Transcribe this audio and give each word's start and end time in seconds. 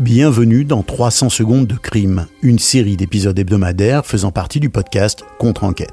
Bienvenue 0.00 0.64
dans 0.64 0.82
300 0.82 1.28
secondes 1.28 1.68
de 1.68 1.76
crime, 1.76 2.26
une 2.42 2.58
série 2.58 2.96
d'épisodes 2.96 3.38
hebdomadaires 3.38 4.04
faisant 4.04 4.32
partie 4.32 4.58
du 4.58 4.68
podcast 4.68 5.24
Contre-enquête. 5.38 5.92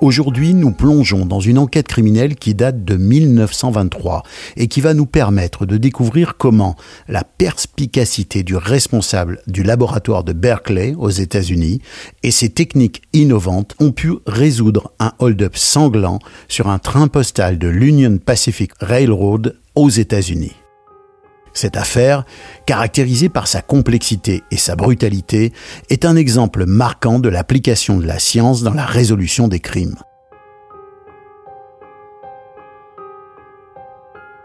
Aujourd'hui, 0.00 0.54
nous 0.54 0.70
plongeons 0.70 1.26
dans 1.26 1.40
une 1.40 1.58
enquête 1.58 1.88
criminelle 1.88 2.36
qui 2.36 2.54
date 2.54 2.84
de 2.84 2.94
1923 2.94 4.22
et 4.56 4.68
qui 4.68 4.80
va 4.80 4.94
nous 4.94 5.06
permettre 5.06 5.66
de 5.66 5.78
découvrir 5.78 6.36
comment 6.36 6.76
la 7.08 7.24
perspicacité 7.24 8.44
du 8.44 8.54
responsable 8.54 9.40
du 9.48 9.64
laboratoire 9.64 10.22
de 10.22 10.32
Berkeley 10.32 10.94
aux 10.96 11.10
États-Unis 11.10 11.80
et 12.22 12.30
ses 12.30 12.50
techniques 12.50 13.02
innovantes 13.12 13.74
ont 13.80 13.90
pu 13.90 14.12
résoudre 14.28 14.92
un 15.00 15.12
hold-up 15.18 15.56
sanglant 15.56 16.20
sur 16.46 16.68
un 16.68 16.78
train 16.78 17.08
postal 17.08 17.58
de 17.58 17.66
l'Union 17.66 18.18
Pacific 18.18 18.70
Railroad 18.78 19.56
aux 19.74 19.90
États-Unis. 19.90 20.54
Cette 21.56 21.78
affaire, 21.78 22.24
caractérisée 22.66 23.30
par 23.30 23.48
sa 23.48 23.62
complexité 23.62 24.44
et 24.50 24.58
sa 24.58 24.76
brutalité, 24.76 25.54
est 25.88 26.04
un 26.04 26.14
exemple 26.14 26.66
marquant 26.66 27.18
de 27.18 27.30
l'application 27.30 27.96
de 27.96 28.04
la 28.04 28.18
science 28.18 28.62
dans 28.62 28.74
la 28.74 28.84
résolution 28.84 29.48
des 29.48 29.58
crimes. 29.58 29.96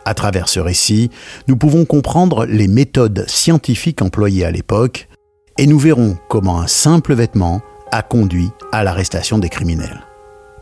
À 0.05 0.13
travers 0.13 0.47
ce 0.47 0.61
récit, 0.61 1.11
nous 1.49 1.57
pouvons 1.57 1.84
comprendre 1.84 2.45
les 2.45 2.70
méthodes 2.70 3.25
scientifiques 3.27 4.01
employées 4.01 4.45
à 4.45 4.51
l'époque 4.51 5.09
et 5.57 5.67
nous 5.67 5.79
verrons 5.79 6.17
comment 6.29 6.62
un 6.62 6.67
simple 6.67 7.13
vêtement 7.13 7.62
a 7.91 8.03
conduit 8.03 8.51
à 8.71 8.85
l'arrestation 8.85 9.37
des 9.37 9.49
criminels. 9.49 9.99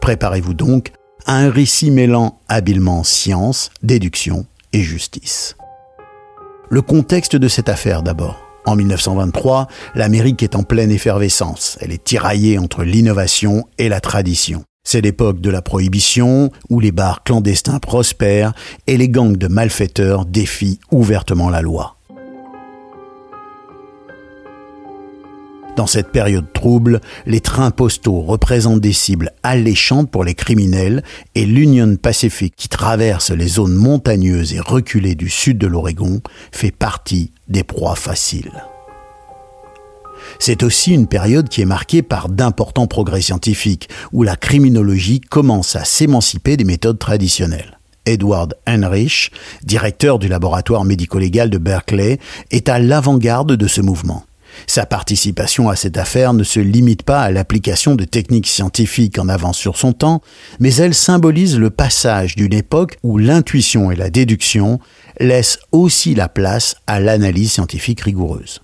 Préparez-vous 0.02 0.56
donc 0.56 0.94
à 1.28 1.36
un 1.36 1.52
récit 1.52 1.92
mêlant 1.92 2.42
habilement 2.48 3.04
science, 3.04 3.70
déduction 3.84 4.48
et 4.74 4.82
justice. 4.82 5.56
Le 6.72 6.84
contexte 6.84 7.36
de 7.36 7.48
cette 7.48 7.68
affaire 7.68 8.04
d'abord. 8.04 8.46
En 8.68 8.76
1923, 8.76 9.68
l'Amérique 9.96 10.44
est 10.44 10.56
en 10.56 10.62
pleine 10.62 10.92
effervescence. 10.92 11.80
Elle 11.82 11.92
est 11.92 12.04
tiraillée 12.04 12.60
entre 12.60 12.84
l'innovation 12.84 13.68
et 13.80 13.90
la 13.90 14.00
tradition. 14.00 14.64
C'est 14.84 15.02
l'époque 15.02 15.42
de 15.42 15.50
la 15.50 15.64
prohibition, 15.64 16.52
où 16.70 16.80
les 16.80 16.92
bars 16.92 17.24
clandestins 17.24 17.80
prospèrent 17.80 18.54
et 18.86 18.98
les 18.98 19.10
gangs 19.10 19.36
de 19.36 19.48
malfaiteurs 19.48 20.26
défient 20.26 20.80
ouvertement 20.92 21.50
la 21.50 21.64
loi. 21.64 21.99
Dans 25.80 25.88
cette 25.88 26.12
période 26.12 26.52
trouble, 26.52 27.00
les 27.26 27.40
trains 27.40 27.72
postaux 27.72 28.20
représentent 28.20 28.82
des 28.82 28.92
cibles 28.92 29.32
alléchantes 29.44 30.12
pour 30.12 30.26
les 30.26 30.34
criminels 30.34 31.06
et 31.36 31.46
l'Union 31.46 31.96
Pacific 31.96 32.54
qui 32.54 32.68
traverse 32.68 33.32
les 33.32 33.48
zones 33.48 33.76
montagneuses 33.76 34.54
et 34.54 34.60
reculées 34.60 35.16
du 35.16 35.30
sud 35.30 35.58
de 35.58 35.68
l'Oregon 35.68 36.20
fait 36.52 36.76
partie 36.76 37.32
des 37.48 37.64
proies 37.64 37.96
faciles. 37.96 38.62
C'est 40.38 40.64
aussi 40.64 40.94
une 40.94 41.08
période 41.08 41.48
qui 41.48 41.62
est 41.62 41.66
marquée 41.66 42.02
par 42.02 42.28
d'importants 42.28 42.88
progrès 42.88 43.22
scientifiques, 43.22 43.88
où 44.12 44.24
la 44.24 44.36
criminologie 44.36 45.22
commence 45.22 45.78
à 45.78 45.86
s'émanciper 45.86 46.58
des 46.58 46.66
méthodes 46.66 47.00
traditionnelles. 47.00 47.80
Edward 48.06 48.56
Heinrich, 48.66 49.32
directeur 49.64 50.20
du 50.20 50.28
laboratoire 50.28 50.84
médico-légal 50.84 51.50
de 51.50 51.58
Berkeley, 51.58 52.20
est 52.52 52.68
à 52.68 52.80
l'avant-garde 52.80 53.54
de 53.54 53.68
ce 53.68 53.80
mouvement. 53.80 54.26
Sa 54.68 54.86
participation 54.86 55.70
à 55.70 55.76
cette 55.76 55.98
affaire 55.98 56.34
ne 56.34 56.44
se 56.44 56.60
limite 56.60 57.04
pas 57.04 57.22
à 57.22 57.32
l'application 57.32 57.96
de 57.96 58.04
techniques 58.04 58.48
scientifiques 58.48 59.20
en 59.20 59.30
avance 59.30 59.58
sur 59.58 59.78
son 59.78 59.94
temps, 59.94 60.22
mais 60.60 60.74
elle 60.76 60.94
symbolise 60.94 61.58
le 61.58 61.70
passage 61.70 62.36
d'une 62.36 62.54
époque 62.54 62.98
où 63.04 63.18
l'intuition 63.18 63.92
et 63.92 63.96
la 63.96 64.10
déduction 64.10 64.80
laissent 65.20 65.60
aussi 65.72 66.16
la 66.16 66.30
place 66.30 66.76
à 66.88 67.00
l'analyse 67.00 67.54
scientifique 67.54 68.02
rigoureuse. 68.02 68.62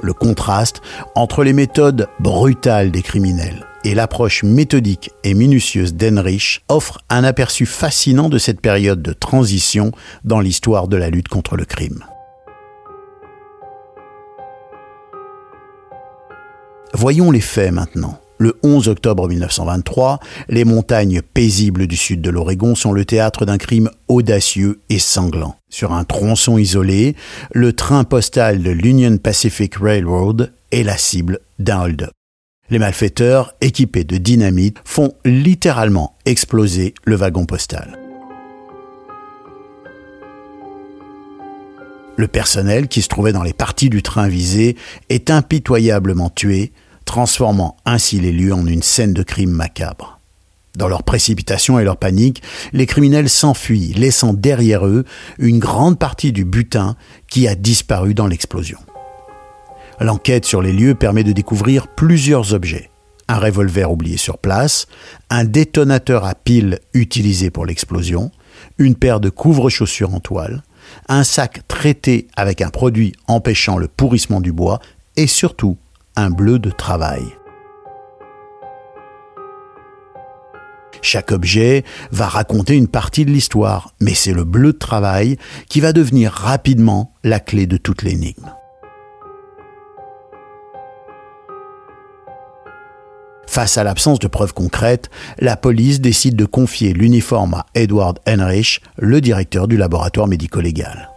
Le 0.00 0.12
contraste 0.12 0.80
entre 1.14 1.44
les 1.44 1.52
méthodes 1.52 2.08
brutales 2.18 2.90
des 2.90 3.02
criminels 3.02 3.66
et 3.84 3.94
l'approche 3.94 4.42
méthodique 4.42 5.10
et 5.24 5.34
minutieuse 5.34 5.94
d'Henrich 5.94 6.64
offre 6.68 6.98
un 7.08 7.24
aperçu 7.24 7.66
fascinant 7.66 8.28
de 8.28 8.38
cette 8.38 8.60
période 8.60 9.02
de 9.02 9.12
transition 9.12 9.92
dans 10.24 10.40
l'histoire 10.40 10.88
de 10.88 10.96
la 10.96 11.10
lutte 11.10 11.28
contre 11.28 11.56
le 11.56 11.64
crime. 11.64 12.04
Voyons 16.94 17.30
les 17.30 17.40
faits 17.40 17.72
maintenant. 17.72 18.18
Le 18.38 18.58
11 18.62 18.88
octobre 18.88 19.28
1923, 19.28 20.18
les 20.48 20.64
montagnes 20.64 21.22
paisibles 21.22 21.86
du 21.86 21.96
sud 21.96 22.20
de 22.20 22.28
l'Oregon 22.28 22.74
sont 22.74 22.92
le 22.92 23.04
théâtre 23.04 23.46
d'un 23.46 23.56
crime 23.56 23.88
audacieux 24.08 24.80
et 24.90 24.98
sanglant. 24.98 25.56
Sur 25.70 25.92
un 25.92 26.04
tronçon 26.04 26.58
isolé, 26.58 27.16
le 27.52 27.72
train 27.72 28.04
postal 28.04 28.62
de 28.62 28.70
l'Union 28.70 29.16
Pacific 29.16 29.76
Railroad 29.76 30.52
est 30.70 30.82
la 30.82 30.98
cible 30.98 31.38
d'un 31.58 31.82
hold-up. 31.82 32.10
Les 32.68 32.78
malfaiteurs, 32.78 33.54
équipés 33.60 34.04
de 34.04 34.18
dynamite, 34.18 34.78
font 34.84 35.14
littéralement 35.24 36.16
exploser 36.26 36.94
le 37.04 37.16
wagon 37.16 37.46
postal. 37.46 38.01
Le 42.22 42.28
personnel 42.28 42.86
qui 42.86 43.02
se 43.02 43.08
trouvait 43.08 43.32
dans 43.32 43.42
les 43.42 43.52
parties 43.52 43.90
du 43.90 44.00
train 44.00 44.28
visé 44.28 44.76
est 45.08 45.28
impitoyablement 45.28 46.30
tué, 46.30 46.70
transformant 47.04 47.76
ainsi 47.84 48.20
les 48.20 48.30
lieux 48.30 48.54
en 48.54 48.64
une 48.64 48.84
scène 48.84 49.12
de 49.12 49.24
crime 49.24 49.50
macabre. 49.50 50.20
Dans 50.76 50.86
leur 50.86 51.02
précipitation 51.02 51.80
et 51.80 51.84
leur 51.84 51.96
panique, 51.96 52.40
les 52.72 52.86
criminels 52.86 53.28
s'enfuient, 53.28 53.92
laissant 53.94 54.34
derrière 54.34 54.86
eux 54.86 55.04
une 55.40 55.58
grande 55.58 55.98
partie 55.98 56.30
du 56.30 56.44
butin 56.44 56.94
qui 57.28 57.48
a 57.48 57.56
disparu 57.56 58.14
dans 58.14 58.28
l'explosion. 58.28 58.78
L'enquête 59.98 60.44
sur 60.44 60.62
les 60.62 60.72
lieux 60.72 60.94
permet 60.94 61.24
de 61.24 61.32
découvrir 61.32 61.88
plusieurs 61.88 62.54
objets. 62.54 62.88
Un 63.26 63.40
revolver 63.40 63.90
oublié 63.90 64.16
sur 64.16 64.38
place, 64.38 64.86
un 65.28 65.42
détonateur 65.42 66.24
à 66.24 66.36
pile 66.36 66.78
utilisé 66.94 67.50
pour 67.50 67.66
l'explosion, 67.66 68.30
une 68.78 68.94
paire 68.94 69.18
de 69.18 69.28
couvre-chaussures 69.28 70.14
en 70.14 70.20
toile, 70.20 70.62
un 71.08 71.24
sac 71.24 71.66
traité 71.68 72.28
avec 72.36 72.60
un 72.60 72.70
produit 72.70 73.12
empêchant 73.26 73.78
le 73.78 73.88
pourrissement 73.88 74.40
du 74.40 74.52
bois 74.52 74.80
et 75.16 75.26
surtout 75.26 75.76
un 76.16 76.30
bleu 76.30 76.58
de 76.58 76.70
travail. 76.70 77.22
Chaque 81.02 81.32
objet 81.32 81.84
va 82.12 82.28
raconter 82.28 82.76
une 82.76 82.86
partie 82.86 83.24
de 83.24 83.30
l'histoire, 83.30 83.92
mais 84.00 84.14
c'est 84.14 84.32
le 84.32 84.44
bleu 84.44 84.72
de 84.72 84.78
travail 84.78 85.36
qui 85.68 85.80
va 85.80 85.92
devenir 85.92 86.32
rapidement 86.32 87.12
la 87.24 87.40
clé 87.40 87.66
de 87.66 87.76
toute 87.76 88.02
l'énigme. 88.02 88.52
Face 93.52 93.76
à 93.76 93.84
l'absence 93.84 94.18
de 94.18 94.28
preuves 94.28 94.54
concrètes, 94.54 95.10
la 95.38 95.58
police 95.58 96.00
décide 96.00 96.36
de 96.36 96.46
confier 96.46 96.94
l'uniforme 96.94 97.52
à 97.52 97.66
Edward 97.74 98.18
Heinrich, 98.24 98.80
le 98.96 99.20
directeur 99.20 99.68
du 99.68 99.76
laboratoire 99.76 100.26
médico-légal. 100.26 101.10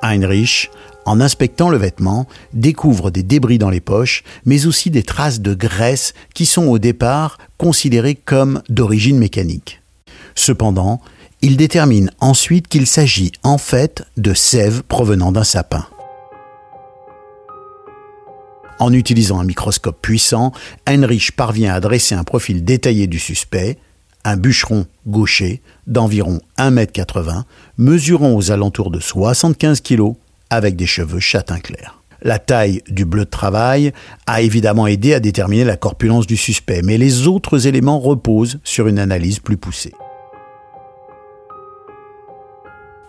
Heinrich, 0.00 0.70
en 1.04 1.20
inspectant 1.20 1.68
le 1.68 1.76
vêtement, 1.76 2.26
découvre 2.54 3.10
des 3.10 3.22
débris 3.22 3.58
dans 3.58 3.68
les 3.68 3.82
poches, 3.82 4.24
mais 4.46 4.64
aussi 4.64 4.88
des 4.88 5.02
traces 5.02 5.40
de 5.40 5.52
graisse 5.52 6.14
qui 6.32 6.46
sont 6.46 6.64
au 6.64 6.78
départ 6.78 7.36
considérées 7.58 8.14
comme 8.14 8.62
d'origine 8.70 9.18
mécanique. 9.18 9.82
Cependant, 10.34 11.02
il 11.42 11.58
détermine 11.58 12.10
ensuite 12.20 12.68
qu'il 12.68 12.86
s'agit 12.86 13.32
en 13.42 13.58
fait 13.58 14.06
de 14.16 14.32
sève 14.32 14.82
provenant 14.82 15.30
d'un 15.30 15.44
sapin. 15.44 15.86
En 18.78 18.92
utilisant 18.92 19.40
un 19.40 19.44
microscope 19.44 20.00
puissant, 20.00 20.52
Heinrich 20.86 21.32
parvient 21.32 21.74
à 21.74 21.80
dresser 21.80 22.14
un 22.14 22.24
profil 22.24 22.64
détaillé 22.64 23.06
du 23.06 23.18
suspect, 23.18 23.78
un 24.24 24.36
bûcheron 24.36 24.86
gaucher 25.06 25.62
d'environ 25.86 26.40
1,80 26.58 27.28
m, 27.28 27.42
mesurant 27.78 28.34
aux 28.34 28.50
alentours 28.50 28.90
de 28.90 29.00
75 29.00 29.80
kg, 29.80 30.14
avec 30.50 30.76
des 30.76 30.86
cheveux 30.86 31.20
châtain 31.20 31.58
clair. 31.58 32.00
La 32.22 32.38
taille 32.38 32.82
du 32.88 33.04
bleu 33.04 33.24
de 33.24 33.30
travail 33.30 33.92
a 34.26 34.40
évidemment 34.40 34.86
aidé 34.86 35.14
à 35.14 35.20
déterminer 35.20 35.64
la 35.64 35.76
corpulence 35.76 36.26
du 36.26 36.36
suspect, 36.36 36.82
mais 36.82 36.98
les 36.98 37.26
autres 37.26 37.66
éléments 37.66 38.00
reposent 38.00 38.58
sur 38.64 38.88
une 38.88 38.98
analyse 38.98 39.38
plus 39.38 39.56
poussée. 39.56 39.92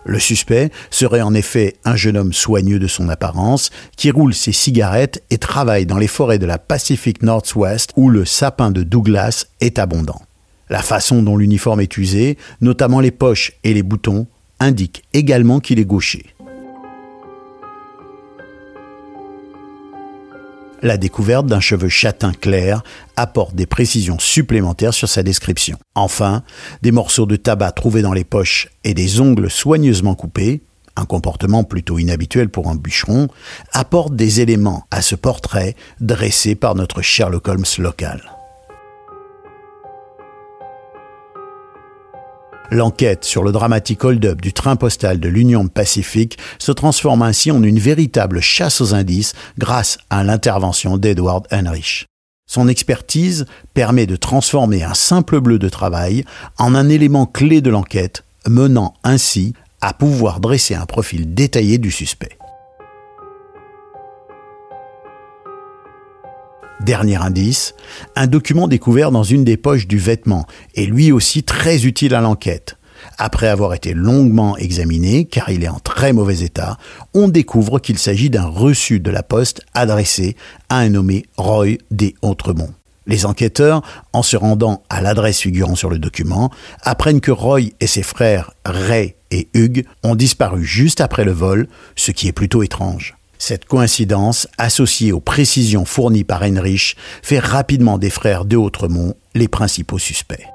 Le 0.08 0.20
suspect 0.20 0.72
serait 0.90 1.22
en 1.22 1.34
effet 1.34 1.76
un 1.84 1.98
jeune 1.98 2.16
homme 2.16 2.32
soigneux 2.32 2.80
de 2.80 2.88
son 2.88 3.10
apparence, 3.10 3.72
qui 3.98 4.10
roule 4.10 4.34
ses 4.34 4.54
cigarettes 4.54 5.22
et 5.30 5.38
travaille 5.38 5.86
dans 5.86 5.98
les 5.98 6.08
forêts 6.08 6.40
de 6.40 6.46
la 6.46 6.58
Pacific 6.58 7.22
Northwest 7.24 7.92
où 7.98 8.10
le 8.10 8.24
sapin 8.24 8.72
de 8.72 8.84
Douglas 8.84 9.48
est 9.60 9.80
abondant. 9.80 10.22
La 10.70 10.82
façon 10.82 11.22
dont 11.22 11.36
l'uniforme 11.36 11.82
est 11.82 11.98
usé, 11.98 12.38
notamment 12.62 13.02
les 13.02 13.12
poches 13.12 13.52
et 13.66 13.74
les 13.74 13.84
boutons, 13.84 14.28
indique 14.62 15.04
également 15.14 15.60
qu'il 15.60 15.78
est 15.78 15.86
gaucher. 15.86 16.26
La 20.88 20.98
découverte 20.98 21.46
d'un 21.46 21.60
cheveu 21.60 21.90
châtain 21.90 22.32
clair 22.32 22.82
apporte 23.16 23.54
des 23.56 23.66
précisions 23.66 24.20
supplémentaires 24.20 24.94
sur 24.94 25.10
sa 25.10 25.22
description. 25.22 25.78
Enfin, 25.96 26.44
des 26.82 26.92
morceaux 26.92 27.26
de 27.26 27.36
tabac 27.36 27.74
trouvés 27.74 28.02
dans 28.02 28.14
les 28.14 28.24
poches 28.24 28.70
et 28.84 28.94
des 28.94 29.20
ongles 29.20 29.52
soigneusement 29.52 30.16
coupés, 30.16 30.62
un 30.96 31.06
comportement 31.06 31.64
plutôt 31.64 32.00
inhabituel 32.00 32.50
pour 32.50 32.70
un 32.70 32.76
bûcheron, 32.76 33.28
apportent 33.74 34.16
des 34.16 34.42
éléments 34.42 34.86
à 34.90 35.02
ce 35.02 35.16
portrait 35.16 35.76
dressé 36.00 36.56
par 36.56 36.74
notre 36.74 37.02
Sherlock 37.02 37.48
Holmes 37.48 37.66
local. 37.78 38.37
L'enquête 42.78 43.26
sur 43.26 43.42
le 43.42 43.52
dramatique 43.52 44.04
hold-up 44.04 44.40
du 44.40 44.54
train 44.54 44.76
postal 44.76 45.20
de 45.20 45.28
l'Union 45.28 45.68
Pacifique 45.68 46.38
se 46.60 46.72
transforme 46.72 47.24
ainsi 47.24 47.50
en 47.50 47.64
une 47.64 47.80
véritable 47.80 48.40
chasse 48.40 48.82
aux 48.82 48.94
indices 48.94 49.34
grâce 49.58 49.98
à 50.12 50.24
l'intervention 50.24 51.00
d'Edward 51.00 51.48
Heinrich. 51.50 52.06
Son 52.48 52.68
expertise 52.68 53.48
permet 53.74 54.06
de 54.06 54.16
transformer 54.16 54.84
un 54.84 54.94
simple 54.94 55.40
bleu 55.40 55.58
de 55.58 55.70
travail 55.70 56.24
en 56.60 56.76
un 56.76 56.88
élément 56.88 57.26
clé 57.26 57.62
de 57.62 57.72
l'enquête, 57.72 58.24
menant 58.46 58.94
ainsi 59.04 59.54
à 59.82 59.94
pouvoir 59.94 60.40
dresser 60.40 60.76
un 60.76 60.86
profil 60.86 61.34
détaillé 61.34 61.80
du 61.80 61.90
suspect. 61.90 62.38
Dernier 66.82 67.18
indice, 67.18 67.74
un 68.16 68.28
document 68.28 68.68
découvert 68.68 69.12
dans 69.12 69.24
une 69.24 69.44
des 69.44 69.58
poches 69.58 69.88
du 69.88 69.98
vêtement, 69.98 70.46
et 70.76 70.86
lui 70.86 71.12
aussi 71.12 71.44
très 71.44 71.86
utile 71.86 72.14
à 72.14 72.22
l'enquête. 72.22 72.78
Après 73.18 73.48
avoir 73.48 73.74
été 73.74 73.94
longuement 73.94 74.58
examiné, 74.58 75.26
car 75.26 75.50
il 75.50 75.64
est 75.64 75.70
en 75.70 75.80
très 75.80 76.14
mauvais 76.14 76.40
état, 76.42 76.78
on 77.14 77.28
découvre 77.30 77.80
qu'il 77.80 77.98
s'agit 77.98 78.30
d'un 78.30 78.46
reçu 78.46 79.00
de 79.00 79.12
la 79.12 79.24
poste 79.24 79.62
adressé 79.74 80.36
à 80.70 80.78
un 80.78 80.90
nommé 80.90 81.26
Roy 81.38 81.78
des 81.90 82.16
Autremont. 82.22 82.74
Les 83.08 83.26
enquêteurs, 83.26 83.82
en 84.14 84.22
se 84.22 84.38
rendant 84.38 84.84
à 84.90 85.02
l'adresse 85.02 85.40
figurant 85.40 85.76
sur 85.76 85.90
le 85.90 85.98
document, 85.98 86.52
apprennent 86.84 87.22
que 87.22 87.32
Roy 87.32 87.72
et 87.80 87.88
ses 87.88 88.04
frères 88.04 88.52
Ray 88.66 89.16
et 89.32 89.48
Hugues 89.54 89.86
ont 90.04 90.16
disparu 90.16 90.64
juste 90.64 91.02
après 91.02 91.24
le 91.24 91.32
vol, 91.32 91.68
ce 91.96 92.12
qui 92.12 92.28
est 92.28 92.34
plutôt 92.34 92.64
étrange. 92.64 93.17
Cette 93.40 93.66
coïncidence, 93.66 94.48
associée 94.58 95.12
aux 95.12 95.20
précisions 95.20 95.86
fournies 95.86 96.24
par 96.24 96.44
Heinrich, 96.44 96.96
fait 97.22 97.40
rapidement 97.40 97.98
des 97.98 98.10
frères 98.10 98.46
de 98.46 98.58
Autremont 98.58 99.16
les 99.36 99.48
principaux 99.48 100.00
suspects. 100.00 100.48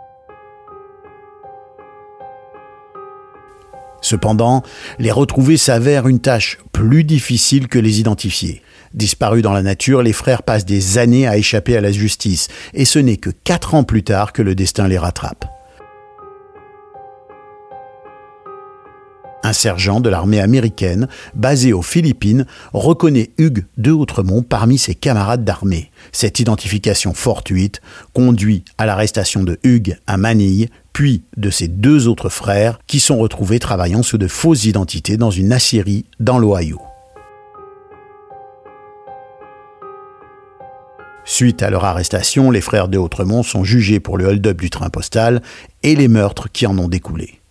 Cependant, 4.01 4.63
les 4.99 5.13
retrouver 5.13 5.57
s'avère 5.57 6.09
une 6.09 6.19
tâche 6.19 6.59
plus 6.73 7.05
difficile 7.05 7.69
que 7.69 7.79
les 7.79 8.01
identifier. 8.01 8.63
Disparus 8.95 9.43
dans 9.43 9.53
la 9.53 9.63
nature, 9.63 10.03
les 10.03 10.13
frères 10.13 10.43
passent 10.43 10.67
des 10.67 10.99
années 10.99 11.29
à 11.29 11.39
échapper 11.39 11.77
à 11.77 11.81
la 11.81 11.93
justice, 11.93 12.49
et 12.75 12.85
ce 12.85 12.99
n'est 12.99 13.17
que 13.17 13.31
quatre 13.31 13.75
ans 13.75 13.85
plus 13.85 14.03
tard 14.03 14.33
que 14.33 14.43
le 14.43 14.57
destin 14.57 14.89
les 14.89 14.99
rattrape. 14.99 15.52
Un 19.53 19.55
sergent 19.55 20.01
de 20.01 20.09
l'armée 20.09 20.41
américaine, 20.41 21.09
basé 21.35 21.75
aux 21.75 21.83
Philippines, 21.83 22.47
reconnaît 22.73 23.33
Hugues 23.37 23.67
de 23.77 23.91
Outremont 23.91 24.41
parmi 24.41 24.79
ses 24.79 24.95
camarades 24.95 25.45
d'armée. 25.45 25.91
Cette 26.11 26.41
identification 26.41 27.13
fortuite 27.13 27.83
conduit 28.15 28.65
à 28.79 28.87
l'arrestation 28.87 29.43
de 29.43 29.59
Hugues 29.63 29.99
à 30.07 30.17
Manille, 30.17 30.71
puis 30.95 31.25
de 31.37 31.51
ses 31.51 31.69
deux 31.69 32.09
autres 32.09 32.31
frères 32.31 32.79
qui 32.87 32.99
sont 32.99 33.19
retrouvés 33.19 33.59
travaillant 33.59 34.03
sous 34.03 34.17
de 34.17 34.27
fausses 34.27 34.65
identités 34.65 35.19
dans 35.19 35.31
une 35.31 35.53
aciérie 35.53 36.07
dans 36.19 36.39
l'Ohio. 36.39 36.81
Suite 41.27 41.63
à 41.63 41.69
leur 41.69 41.85
arrestation, 41.85 42.51
les 42.51 42.63
frères 42.63 42.89
de 42.89 42.97
Outremont 42.97 43.43
sont 43.43 43.65
jugés 43.65 44.01
pour 44.01 44.17
le 44.17 44.29
hold-up 44.29 44.59
du 44.59 44.71
train 44.71 44.89
postal 44.89 45.43
et 45.83 45.95
les 45.95 46.09
meurtres 46.09 46.51
qui 46.51 46.67
en 46.67 46.79
ont 46.79 46.89
découlé. 46.89 47.42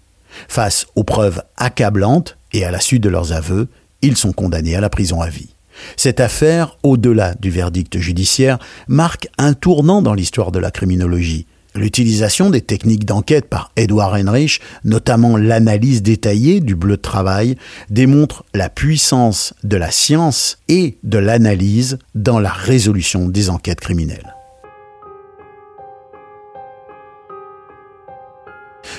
Face 0.48 0.88
aux 0.96 1.04
preuves 1.04 1.42
accablantes 1.58 2.38
et 2.54 2.66
à 2.66 2.72
la 2.72 2.80
suite 2.80 3.04
de 3.04 3.10
leurs 3.10 3.34
aveux, 3.34 3.68
ils 4.02 4.18
sont 4.18 4.34
condamnés 4.34 4.76
à 4.76 4.82
la 4.82 4.90
prison 4.90 5.22
à 5.22 5.30
vie. 5.30 5.50
Cette 5.98 6.20
affaire, 6.20 6.78
au-delà 6.84 7.34
du 7.36 7.50
verdict 7.50 7.98
judiciaire, 7.98 8.60
marque 8.88 9.28
un 9.38 9.54
tournant 9.54 10.02
dans 10.02 10.14
l'histoire 10.14 10.52
de 10.52 10.60
la 10.60 10.72
criminologie. 10.72 11.48
L'utilisation 11.74 12.50
des 12.50 12.62
techniques 12.62 13.06
d'enquête 13.06 13.48
par 13.48 13.72
Edward 13.78 14.16
Heinrich, 14.16 14.60
notamment 14.84 15.38
l'analyse 15.38 16.02
détaillée 16.02 16.60
du 16.60 16.76
bleu 16.76 16.98
de 16.98 17.02
travail, 17.02 17.56
démontre 17.90 18.44
la 18.54 18.68
puissance 18.68 19.54
de 19.64 19.78
la 19.78 19.90
science 19.90 20.58
et 20.68 20.98
de 21.04 21.18
l'analyse 21.18 21.98
dans 22.14 22.40
la 22.40 22.52
résolution 22.52 23.30
des 23.30 23.50
enquêtes 23.50 23.80
criminelles. 23.80 24.36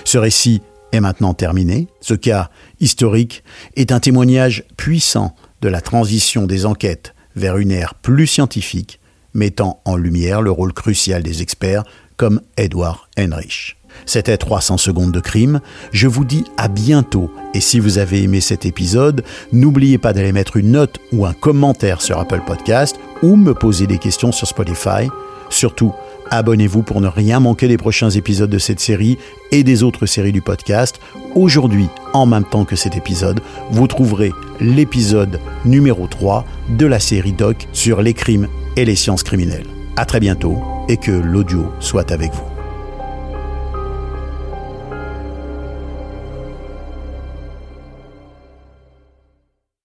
Ce 0.05 0.17
récit 0.17 0.63
est 0.93 1.01
maintenant 1.01 1.35
terminé. 1.35 1.89
Ce 2.01 2.15
cas 2.15 2.51
historique 2.81 3.43
est 3.77 3.93
un 3.93 4.01
témoignage 4.01 4.65
puissant 4.77 5.35
de 5.61 5.69
la 5.69 5.81
transition 5.81 6.47
des 6.47 6.67
enquêtes 6.67 7.15
vers 7.35 7.57
une 7.57 7.71
ère 7.71 7.95
plus 7.95 8.27
scientifique, 8.27 9.01
mettant 9.35 9.81
en 9.85 9.97
lumière 9.97 10.43
le 10.43 10.51
rôle 10.51 10.73
crucial 10.73 11.23
des 11.23 11.43
experts 11.43 11.85
comme 12.17 12.41
Edward 12.57 13.01
Heinrich. 13.17 13.77
C'était 14.07 14.37
300 14.37 14.79
secondes 14.79 15.13
de 15.13 15.21
crime. 15.21 15.61
Je 15.93 16.09
vous 16.09 16.25
dis 16.25 16.45
à 16.57 16.69
bientôt. 16.69 17.31
Et 17.55 17.61
si 17.61 17.79
vous 17.79 17.99
avez 17.99 18.23
aimé 18.23 18.41
cet 18.41 18.67
épisode, 18.67 19.23
n'oubliez 19.53 19.99
pas 19.99 20.13
d'aller 20.13 20.33
mettre 20.33 20.57
une 20.57 20.73
note 20.73 20.99
ou 21.13 21.27
un 21.27 21.33
commentaire 21.33 22.01
sur 22.01 22.19
Apple 22.19 22.43
Podcast 22.47 22.97
ou 23.23 23.37
me 23.37 23.55
poser 23.55 23.87
des 23.87 23.99
questions 23.99 24.33
sur 24.33 24.49
Spotify. 24.49 25.09
Surtout, 25.51 25.93
Abonnez-vous 26.31 26.83
pour 26.83 27.01
ne 27.01 27.09
rien 27.09 27.41
manquer 27.41 27.69
des 27.69 27.77
prochains 27.77 28.11
épisodes 28.11 28.51
de 28.51 28.59
cette 28.59 28.81
série 28.81 29.19
et 29.51 29.65
des 29.65 29.83
autres 29.83 30.07
séries 30.07 30.33
du 30.33 30.43
podcast. 30.43 31.01
Aujourd'hui, 31.35 31.89
en 32.13 32.27
même 32.27 32.45
temps 32.45 32.65
que 32.65 32.77
cet 32.77 32.97
épisode, 32.97 33.41
vous 33.71 33.87
trouverez 33.87 34.33
l'épisode 34.61 35.41
numéro 35.65 36.07
3 36.07 36.45
de 36.71 36.87
la 36.87 37.01
série 37.01 37.33
Doc 37.33 37.69
sur 37.73 38.03
les 38.03 38.15
crimes 38.15 38.49
et 38.77 38.85
les 38.85 38.97
sciences 38.97 39.23
criminelles. 39.23 39.67
À 39.97 40.05
très 40.05 40.21
bientôt 40.21 40.59
et 40.89 40.97
que 40.97 41.13
l'audio 41.13 41.67
soit 41.81 42.11
avec 42.13 42.33
vous. 42.33 42.52